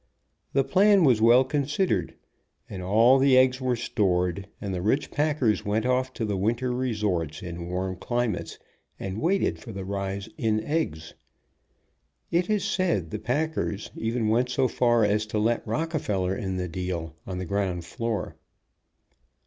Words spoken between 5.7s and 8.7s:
off to the winter resorts, in warm climates,